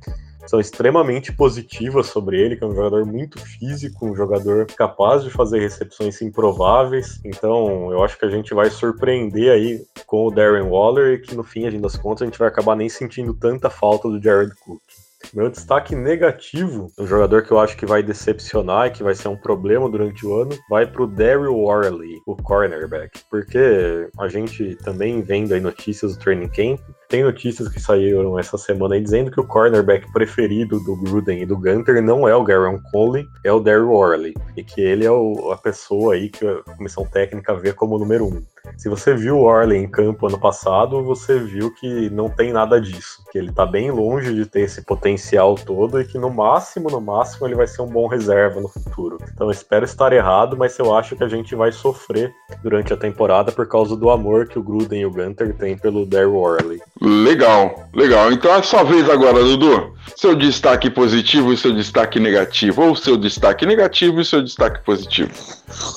[0.48, 5.30] são extremamente positivas sobre ele, que é um jogador muito físico, um jogador capaz de
[5.30, 7.20] fazer recepções improváveis.
[7.24, 11.36] Então, eu acho que a gente vai surpreender aí com o Darren Waller e que
[11.36, 14.22] no fim, a gente das contas, a gente vai acabar nem sentindo tanta falta do
[14.22, 14.82] Jared Cook.
[15.34, 19.28] Meu destaque negativo, um jogador que eu acho que vai decepcionar e que vai ser
[19.28, 23.20] um problema durante o ano, vai para o Daryl Worley, o cornerback.
[23.30, 28.58] Porque a gente também vendo aí notícias do training camp, tem notícias que saíram essa
[28.58, 32.44] semana aí dizendo que o cornerback preferido do Gruden e do Gunter não é o
[32.44, 34.34] Garon Conley, é o Daryl Worley.
[34.56, 38.26] E que ele é o, a pessoa aí que a comissão técnica vê como número
[38.26, 38.44] um.
[38.76, 42.82] Se você viu o Orley em campo ano passado, você viu que não tem nada
[42.82, 43.24] disso.
[43.32, 47.00] Que ele tá bem longe de ter esse potencial todo e que no máximo, no
[47.00, 49.18] máximo, ele vai ser um bom reserva no futuro.
[49.34, 53.52] Então espero estar errado, mas eu acho que a gente vai sofrer durante a temporada
[53.52, 56.82] por causa do amor que o Gruden e o Gunter têm pelo Daryl Orley.
[57.02, 58.32] Legal, legal.
[58.32, 59.96] Então é sua vez agora, Dudu.
[60.16, 62.82] Seu destaque positivo e seu destaque negativo.
[62.84, 65.32] Ou seu destaque negativo e seu destaque positivo.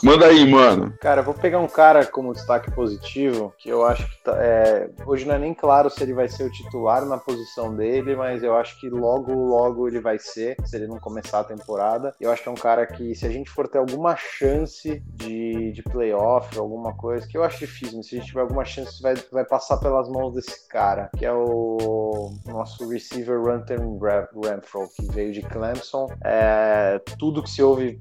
[0.02, 0.92] Manda aí, mano.
[1.00, 5.24] Cara, vou pegar um cara como destaque positivo, que eu acho que tá, é, hoje
[5.24, 8.56] não é nem claro se ele vai ser o titular na posição dele, mas eu
[8.56, 12.14] acho que logo, logo ele vai ser, se ele não começar a temporada.
[12.20, 15.72] Eu acho que é um cara que, se a gente for ter alguma chance de,
[15.72, 19.00] de playoff, alguma coisa, que eu acho difícil, mas se a gente tiver alguma chance,
[19.00, 25.06] vai, vai passar pelas mãos desse cara, que é o nosso receiver Runter Renfro, que
[25.12, 26.08] veio de Clemson.
[26.24, 28.00] É, tudo que se ouve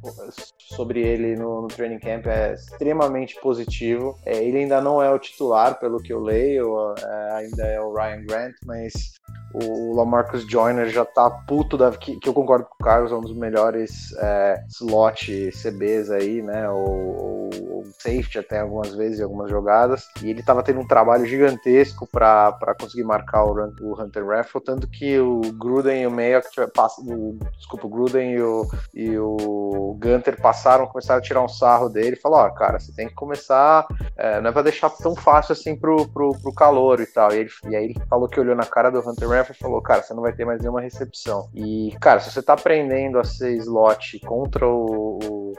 [0.57, 4.17] sobre ele no, no training camp é extremamente positivo.
[4.25, 7.93] É, ele ainda não é o titular, pelo que eu leio, é, ainda é o
[7.93, 9.19] Ryan Grant, mas
[9.53, 11.91] o Lamarcus Joyner já tá puto da.
[11.91, 16.41] Que, que eu concordo com o Carlos, é um dos melhores é, slot CBs aí,
[16.41, 16.69] né?
[16.69, 17.49] Ou, ou,
[17.97, 20.07] safety até algumas vezes algumas jogadas.
[20.21, 24.87] E ele tava tendo um trabalho gigantesco para conseguir marcar o, o Hunter Raffle, tanto
[24.87, 30.39] que o Gruden e o Mayock o, desculpa, o Gruden e o, e o Gunter
[30.41, 33.87] passaram, começaram a tirar um sarro dele falou, ó, oh, cara, você tem que começar,
[34.17, 37.33] é, não é pra deixar tão fácil assim pro, pro, pro calor e tal.
[37.33, 39.81] E, ele, e aí ele falou que olhou na cara do Hunter Raffle e falou,
[39.81, 41.49] cara, você não vai ter mais nenhuma recepção.
[41.53, 45.53] E, cara, se você tá aprendendo a ser slot contra o, o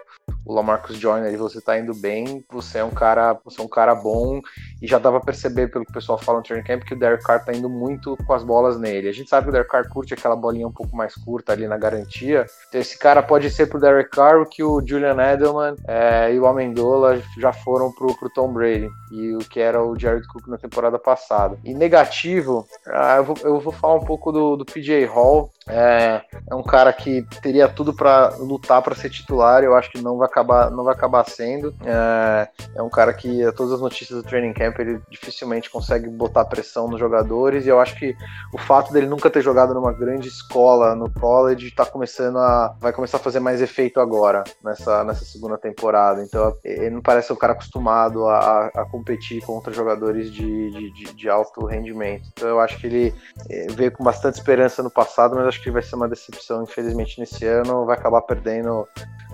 [0.44, 2.19] o Lamarcus Joyner e você tá indo bem,
[2.50, 4.40] você é um cara, você é um cara bom
[4.80, 6.98] e já dava pra perceber pelo que o pessoal fala no training camp que o
[6.98, 9.08] Derek Carr tá indo muito com as bolas nele.
[9.08, 11.66] A gente sabe que o Derek Carr curte aquela bolinha um pouco mais curta ali
[11.66, 12.46] na garantia.
[12.72, 16.46] Esse cara pode ser pro Derek Carr o que o Julian Edelman é, e o
[16.46, 20.56] Amendola já foram pro, pro Tom Brady e o que era o Jared Cook na
[20.56, 21.58] temporada passada.
[21.64, 26.22] E negativo, ah, eu, vou, eu vou falar um pouco do, do PJ Hall, É,
[26.48, 29.62] é um cara que teria tudo para lutar para ser titular.
[29.62, 31.74] Eu acho que não vai acabar, não vai acabar sendo.
[31.84, 36.44] É, é, um cara que todas as notícias do training camp ele dificilmente consegue botar
[36.44, 37.66] pressão nos jogadores.
[37.66, 38.16] E eu acho que
[38.52, 42.92] o fato dele nunca ter jogado numa grande escola no college está começando a vai
[42.92, 46.22] começar a fazer mais efeito agora nessa, nessa segunda temporada.
[46.22, 51.14] Então ele não parece um cara acostumado a, a competir contra jogadores de, de, de,
[51.14, 52.28] de alto rendimento.
[52.32, 53.14] Então eu acho que ele
[53.48, 57.18] eh, veio com bastante esperança no passado, mas acho que vai ser uma decepção, infelizmente,
[57.18, 57.84] nesse ano.
[57.84, 58.86] Vai acabar perdendo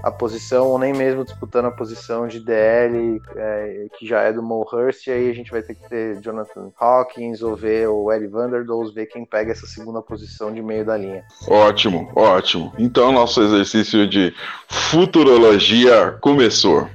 [0.03, 4.43] a posição, ou nem mesmo disputando a posição de DL, é, que já é do
[4.43, 8.13] Mo Hurst, e aí a gente vai ter que ter Jonathan Hawkins, ou ver o
[8.13, 11.25] Eddie Vanderdoes, ver quem pega essa segunda posição de meio da linha.
[11.49, 12.73] Ótimo, ótimo.
[12.79, 14.35] Então nosso exercício de
[14.69, 16.89] futurologia começou.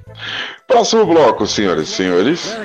[0.68, 2.56] Próximo bloco, senhoras e senhores.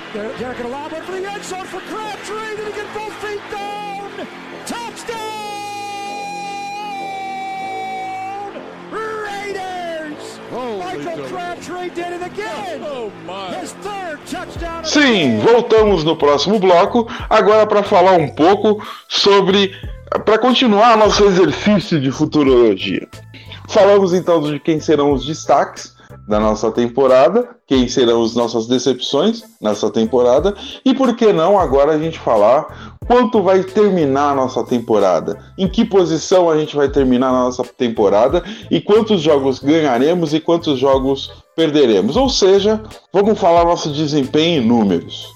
[14.96, 19.70] Sim, voltamos no próximo bloco, agora para falar um pouco sobre.
[20.24, 23.06] para continuar nosso exercício de futurologia.
[23.68, 25.94] Falamos então de quem serão os destaques
[26.26, 31.92] da nossa temporada, quem serão as nossas decepções nessa temporada e por que não agora
[31.92, 36.88] a gente falar quanto vai terminar a nossa temporada, em que posição a gente vai
[36.88, 42.16] terminar a nossa temporada e quantos jogos ganharemos e quantos jogos perderemos.
[42.16, 45.26] Ou seja, vamos falar nosso desempenho em números.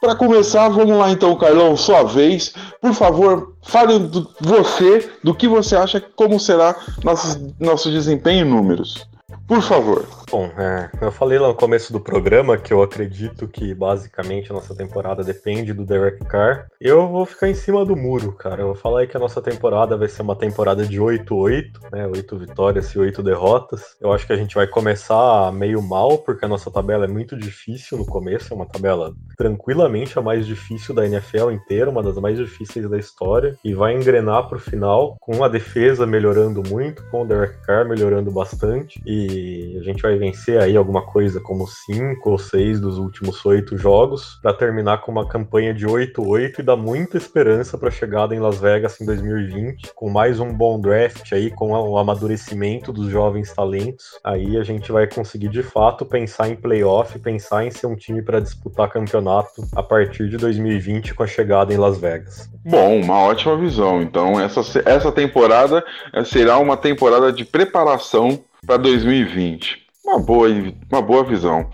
[0.00, 2.54] Para começar, vamos lá então, Carlão, sua vez.
[2.80, 8.48] Por favor, fale do, você do que você acha como será nosso, nosso desempenho em
[8.48, 9.06] números.
[9.46, 10.06] Por favor.
[10.30, 14.54] Bom, é, eu falei lá no começo do programa que eu acredito que basicamente a
[14.54, 16.66] nossa temporada depende do Derek Carr.
[16.80, 18.62] Eu vou ficar em cima do muro, cara.
[18.62, 22.06] Eu vou falar aí que a nossa temporada vai ser uma temporada de 8-8, né?
[22.06, 23.96] 8 vitórias e 8 derrotas.
[24.00, 27.36] Eu acho que a gente vai começar meio mal, porque a nossa tabela é muito
[27.36, 28.52] difícil no começo.
[28.52, 32.98] É uma tabela tranquilamente a mais difícil da NFL inteira, uma das mais difíceis da
[32.98, 33.56] história.
[33.62, 38.30] E vai engrenar pro final com a defesa melhorando muito, com o Derek Carr melhorando
[38.30, 39.00] bastante.
[39.06, 39.33] E
[39.78, 44.38] a gente vai vencer aí alguma coisa como cinco ou seis dos últimos oito jogos
[44.42, 48.38] para terminar com uma campanha de 8-8 e dar muita esperança para a chegada em
[48.38, 53.52] Las Vegas em 2020, com mais um bom draft aí, com o amadurecimento dos jovens
[53.52, 54.18] talentos.
[54.22, 58.22] Aí a gente vai conseguir de fato pensar em playoff, pensar em ser um time
[58.22, 62.50] para disputar campeonato a partir de 2020 com a chegada em Las Vegas.
[62.64, 64.02] Bom, uma ótima visão.
[64.02, 65.84] Então essa, essa temporada
[66.24, 69.84] será uma temporada de preparação para 2020.
[70.06, 70.48] Uma boa,
[70.92, 71.66] uma boa visão.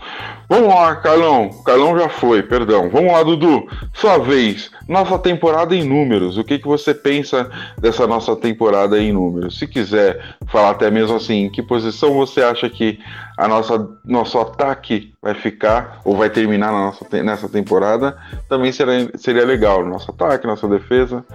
[0.47, 1.49] Vamos lá, Carlão.
[1.65, 2.89] Carlão já foi, perdão.
[2.89, 3.67] Vamos lá, Dudu.
[3.93, 4.71] Sua vez.
[4.87, 6.37] Nossa temporada em números.
[6.37, 9.59] O que, que você pensa dessa nossa temporada em números?
[9.59, 12.99] Se quiser falar até mesmo assim, em que posição você acha que
[13.37, 18.17] a nossa nosso ataque vai ficar ou vai terminar na nossa, nessa temporada?
[18.47, 19.85] Também seria, seria legal.
[19.85, 21.25] Nosso ataque, nossa defesa.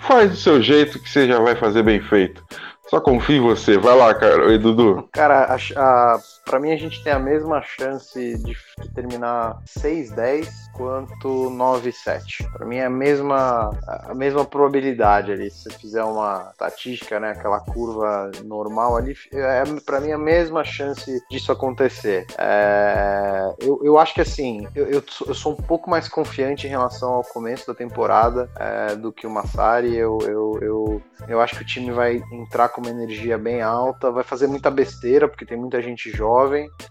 [0.00, 2.42] Faz do seu jeito que você já vai fazer bem feito.
[2.88, 3.78] Só confio em você.
[3.78, 4.46] Vai lá, cara.
[4.46, 5.08] Oi, Dudu.
[5.12, 8.56] Cara, a, a, pra mim a gente tem a mesma chance de,
[8.94, 12.50] terminar 6-10 quanto 9-7.
[12.52, 15.50] Pra mim é a mesma, a mesma probabilidade ali.
[15.50, 17.32] Se você fizer uma estatística, né?
[17.32, 22.26] Aquela curva normal ali, é pra mim a mesma chance disso acontecer.
[22.38, 26.70] É, eu, eu acho que assim, eu, eu, eu, sou um pouco mais confiante em
[26.70, 29.96] relação ao começo da temporada é, do que o Massari.
[29.96, 34.10] Eu, eu, eu, eu acho que o time vai entrar com uma energia bem alta,
[34.10, 36.35] vai fazer muita besteira, porque tem muita gente jovem,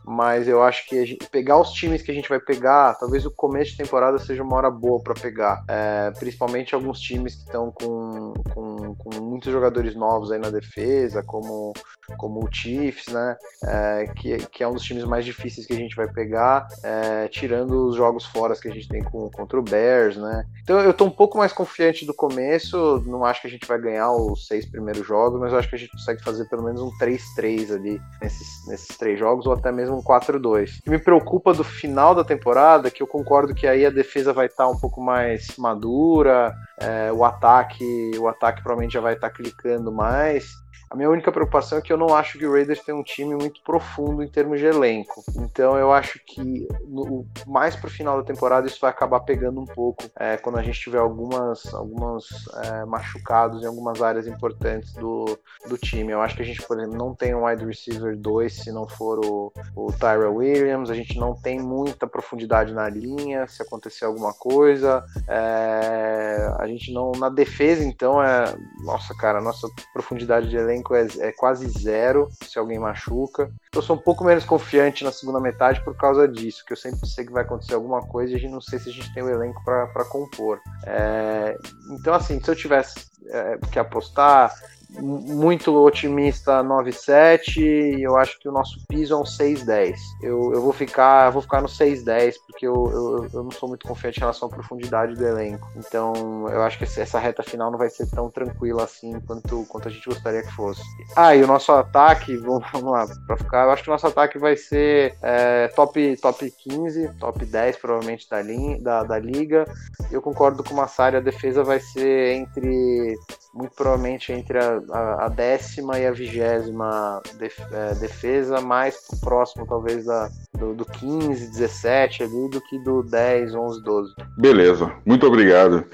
[0.04, 3.32] mas eu acho que gente, pegar os times que a gente vai pegar, talvez o
[3.32, 7.72] começo de temporada seja uma hora boa para pegar, é, principalmente alguns times que estão
[7.72, 11.74] com, com, com, muitos jogadores novos aí na defesa, como,
[12.18, 15.78] como o Chiefs, né, é, que, que é um dos times mais difíceis que a
[15.78, 19.64] gente vai pegar, é, tirando os jogos fora que a gente tem com, contra o
[19.64, 20.46] Bears, né.
[20.64, 23.80] Então eu tô um pouco mais confiante do começo, não acho que a gente vai
[23.80, 26.82] ganhar os seis primeiros jogos, mas eu acho que a gente consegue fazer pelo menos
[26.82, 30.80] um 3-3 ali nesses, nesses três jogos, ou até mesmo um 4-2.
[30.80, 34.32] O que me preocupa do final da temporada, que eu concordo que aí a defesa
[34.32, 39.14] vai estar tá um pouco mais madura, é, o ataque, o ataque provavelmente já vai
[39.14, 40.65] estar tá clicando mais.
[40.90, 43.36] A minha única preocupação é que eu não acho que o Raiders tem um time
[43.36, 45.24] muito profundo em termos de elenco.
[45.38, 49.66] Então eu acho que no, mais pro final da temporada isso vai acabar pegando um
[49.66, 52.26] pouco é, quando a gente tiver algumas, algumas
[52.64, 56.12] é, machucados em algumas áreas importantes do, do time.
[56.12, 58.88] Eu acho que a gente, por exemplo, não tem um wide receiver 2 se não
[58.88, 64.06] for o, o Tyra Williams, a gente não tem muita profundidade na linha se acontecer
[64.06, 65.04] alguma coisa.
[65.28, 67.12] É, a gente não.
[67.14, 68.56] Na defesa, então, é.
[68.84, 73.50] Nossa, cara, nossa profundidade de elenco é, é quase zero se alguém machuca.
[73.74, 77.08] Eu sou um pouco menos confiante na segunda metade por causa disso, que eu sempre
[77.08, 79.24] sei que vai acontecer alguma coisa e a gente não sei se a gente tem
[79.24, 80.60] o elenco para compor.
[80.86, 81.58] É,
[81.92, 84.54] então, assim, se eu tivesse é, que apostar,
[84.90, 89.96] muito otimista 9,7 e eu acho que o nosso piso é um 6,10.
[90.22, 93.88] Eu, eu vou ficar vou ficar no 6,10 porque eu, eu, eu, não sou muito
[93.88, 95.68] confiante em relação à profundidade do elenco.
[95.76, 99.88] Então eu acho que essa reta final não vai ser tão tranquila assim quanto, quanto
[99.88, 100.82] a gente gostaria que fosse.
[101.16, 104.08] Ah, e o nosso ataque, vamos, vamos lá, para ficar, eu acho que o nosso
[104.08, 109.66] ataque vai ser é, top, top 15, top 10 provavelmente da, linha, da, da liga.
[110.12, 113.16] Eu concordo com o Massari, a defesa vai ser entre
[113.56, 119.66] muito provavelmente entre a, a, a décima e a vigésima def, é, defesa, mais próximo
[119.66, 124.14] talvez da, do, do 15, 17 ali, do que do 10, 11, 12.
[124.38, 125.86] Beleza, muito obrigado.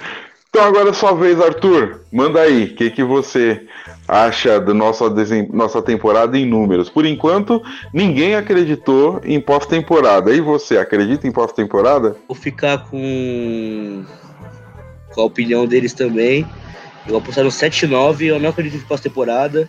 [0.49, 2.01] Então agora é sua vez, Arthur.
[2.11, 3.65] Manda aí, o que, que você
[4.05, 5.05] acha da nossa,
[5.49, 6.89] nossa temporada em números?
[6.89, 7.61] Por enquanto,
[7.93, 10.33] ninguém acreditou em pós-temporada.
[10.33, 12.17] E você, acredita em pós-temporada?
[12.27, 14.03] Vou ficar com...
[15.13, 16.45] com a opinião deles também.
[17.05, 19.67] Eu vou apostar no 7-9, eu não acredito em pós-temporada.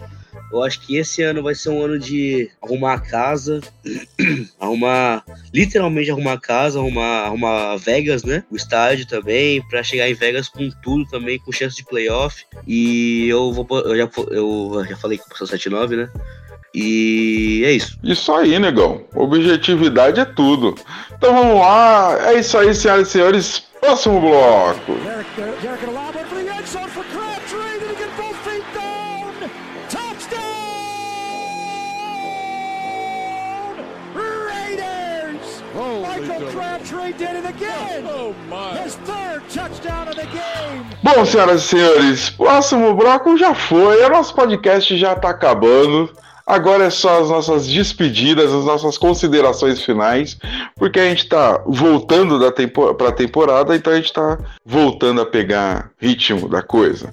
[0.52, 3.60] Eu acho que esse ano vai ser um ano de arrumar a casa,
[4.60, 8.44] arrumar, literalmente arrumar a casa, arrumar, arrumar Vegas, né?
[8.50, 12.44] O estádio também, para chegar em Vegas com tudo também, com chance de playoff.
[12.66, 16.10] E eu vou, eu já, eu já falei que eu 7-9, né?
[16.74, 17.98] E é isso.
[18.02, 19.04] Isso aí, negão.
[19.14, 20.74] Objetividade é tudo.
[21.14, 22.30] Então vamos lá.
[22.30, 23.62] É isso aí, senhoras e senhores.
[23.80, 24.92] Próximo bloco.
[41.02, 44.02] Bom, senhoras e senhores, próximo bloco já foi.
[44.04, 46.10] O nosso podcast já tá acabando.
[46.46, 50.36] Agora é só as nossas despedidas, as nossas considerações finais,
[50.76, 55.26] porque a gente tá voltando da para a temporada, então a gente tá voltando a
[55.26, 57.12] pegar ritmo da coisa.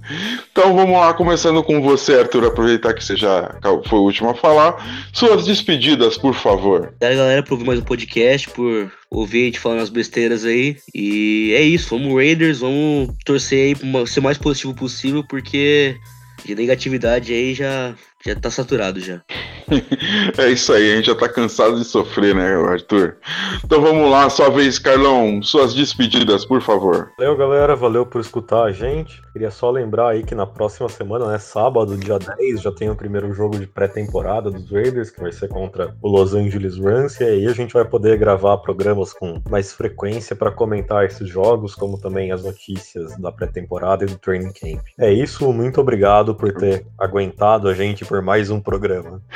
[0.51, 3.55] Então vamos lá, começando com você, Arthur, aproveitar que você já
[3.87, 5.09] foi o último a falar.
[5.13, 6.93] Suas despedidas, por favor.
[6.95, 10.77] Obrigado, galera, por ouvir mais um podcast, por ouvir a gente falando as besteiras aí.
[10.93, 15.97] E é isso, vamos Raiders, vamos torcer aí pra ser o mais positivo possível, porque
[16.45, 17.93] de negatividade aí já
[18.25, 19.21] já tá saturado já.
[20.37, 23.17] é isso aí, a gente já tá cansado de sofrer, né, Arthur?
[23.63, 27.11] Então vamos lá, sua vez, Carlão, suas despedidas, por favor.
[27.17, 29.21] Valeu, galera, valeu por escutar a gente.
[29.31, 32.95] Queria só lembrar aí que na próxima semana, né, sábado, dia 10, já tem o
[32.95, 37.23] primeiro jogo de pré-temporada dos Raiders, que vai ser contra o Los Angeles Rams, e
[37.23, 41.99] aí a gente vai poder gravar programas com mais frequência para comentar esses jogos, como
[41.99, 44.81] também as notícias da pré-temporada e do training camp.
[44.99, 49.21] É isso, muito obrigado por ter aguentado a gente por mais um programa.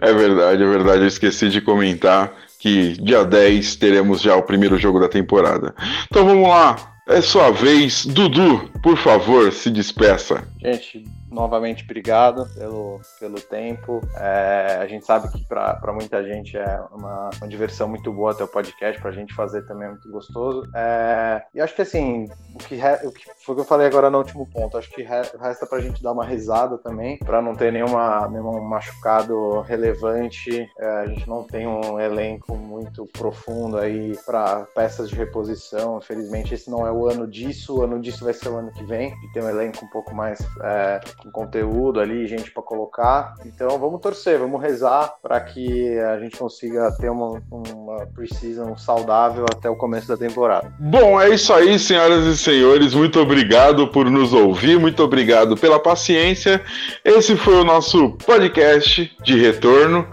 [0.00, 1.00] É verdade, é verdade.
[1.00, 5.74] Eu esqueci de comentar que dia 10 teremos já o primeiro jogo da temporada.
[6.06, 6.76] Então vamos lá.
[7.08, 8.06] É sua vez.
[8.06, 10.44] Dudu, por favor, se despeça.
[10.62, 14.00] Gente, novamente obrigado pelo, pelo tempo.
[14.16, 18.42] É, a gente sabe que para muita gente é uma, uma, diversão muito boa ter
[18.42, 20.68] o podcast, para a gente fazer também é muito gostoso.
[20.74, 23.86] É, e acho que assim, o que, re, o que foi o que eu falei
[23.86, 27.16] agora no último ponto, acho que re, resta para a gente dar uma risada também,
[27.18, 30.68] para não ter nenhuma, nenhum machucado relevante.
[30.78, 35.98] É, a gente não tem um elenco muito profundo aí para peças de reposição.
[35.98, 38.84] Infelizmente, esse não é o ano disso, o ano disso vai ser o ano que
[38.84, 43.34] vem, de ter um elenco um pouco mais é, com conteúdo ali, gente para colocar.
[43.44, 49.44] Então vamos torcer, vamos rezar para que a gente consiga ter uma, uma preseason saudável
[49.50, 50.72] até o começo da temporada.
[50.78, 52.94] Bom, é isso aí, senhoras e senhores.
[52.94, 56.60] Muito obrigado por nos ouvir, muito obrigado pela paciência.
[57.04, 60.06] Esse foi o nosso podcast de retorno.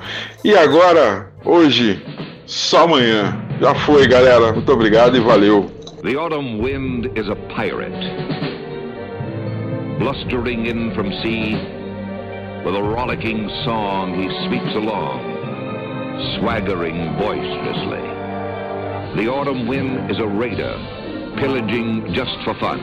[0.43, 2.03] E agora, hoje,
[2.45, 3.37] só amanhã.
[3.59, 4.53] Já foi, galera.
[4.53, 5.69] Muito obrigado e valeu.
[6.03, 8.36] The autumn wind is a pirate.
[9.99, 11.53] Blustering in from sea,
[12.63, 15.19] with a rollicking song he sweeps along,
[16.37, 18.05] swaggering boisterously.
[19.17, 20.77] The autumn wind is a raider,
[21.37, 22.79] pillaging just for fun.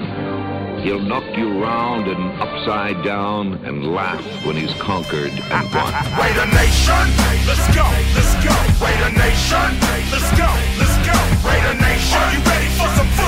[0.82, 5.92] He'll knock you round and upside down and laugh when he's conquered and won.
[6.20, 7.06] Raider Nation,
[7.46, 7.86] let's go,
[8.18, 8.54] let's go.
[8.84, 9.70] Raider Nation,
[10.10, 10.50] let's go,
[10.82, 11.16] let's go.
[11.48, 13.23] Raider Nation, are you ready for some football?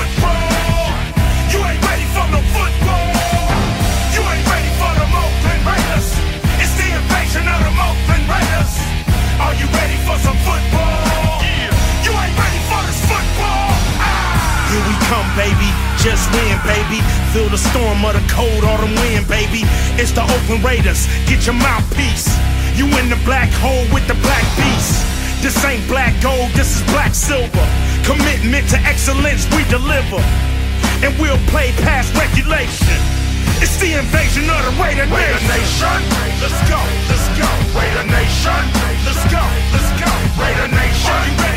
[19.97, 21.09] It's the Oakland Raiders.
[21.25, 22.29] Get your mouthpiece.
[22.77, 25.01] You in the black hole with the black beast.
[25.41, 27.65] This ain't black gold, this is black silver.
[28.05, 30.21] Commitment to excellence, we deliver.
[31.01, 32.97] And we'll play past regulation.
[33.57, 35.89] It's the invasion of the Raider Raider Nation.
[35.89, 36.77] Nation, let's go,
[37.09, 37.49] let's go.
[37.73, 38.61] Raider Nation,
[39.01, 39.41] let's go,
[39.73, 40.11] let's go.
[40.37, 41.56] Raider Nation, are you ready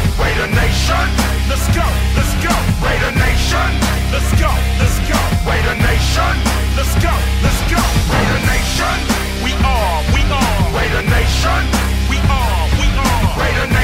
[0.41, 1.07] Raider Nation,
[1.49, 1.85] let's go,
[2.17, 2.49] let's go.
[2.81, 3.69] Raider Nation,
[4.09, 4.49] let's go,
[4.81, 5.19] let's go.
[5.45, 6.33] Raider Nation,
[6.73, 7.13] let's go,
[7.45, 7.77] let's go.
[8.09, 8.97] Raider Nation,
[9.45, 10.57] we are, we are.
[10.73, 11.61] Raider Nation,
[12.09, 13.37] we are, we are.
[13.37, 13.80] Raider Nation,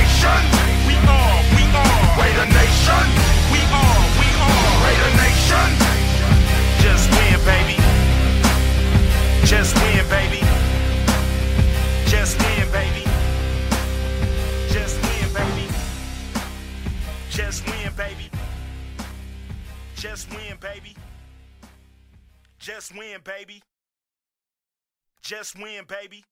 [25.27, 26.23] Just win, baby.